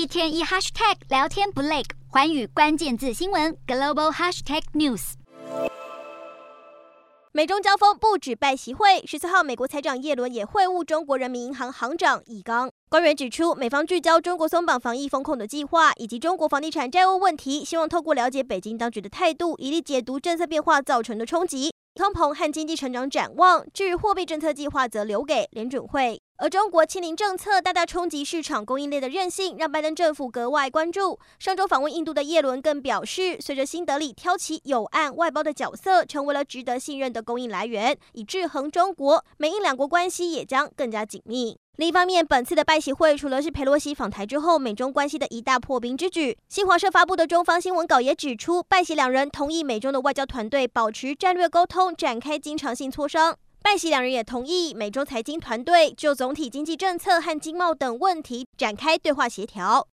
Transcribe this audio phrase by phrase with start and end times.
[0.00, 5.12] 一天一 hashtag 聊天不累，环宇关键字新闻 global hashtag news。
[7.32, 12.70] 美中交锋不止拜习会，十四号美国财长耶伦也会晤中国人民银行行长易纲。
[12.88, 21.69] 官员指出，美方聚焦中国松绑防疫风控的计划，以及中国房地产债务问题，希望透过了解北京当局的态度，以利解读政策变化造成的冲击。
[21.92, 26.22] 通膨和经济成长展望，至于货币政策计划，则留给联准会。
[26.36, 31.18] 而中国清零政策大大冲击市场供应链的韧性，让拜登政府格外关注。
[31.38, 41.58] 上周访问印度的耶伦更表示，随着新德里挑起有案外包的角色，成为了值得信任的供应来源，以制衡中国，美印两国关系也将更加紧密。
[41.80, 53.34] 另一方面，本次的拜习会除了是佩洛西访台之后美中关系的一大破冰之举，新华社发布的中方新闻稿也指出，拜习两人同意美中的外交团队保持战略沟通，展开经常性磋商。
[53.62, 59.86] 拜习两人也同意美中财经团队就总体经济政策和经贸等问题展开对话协调。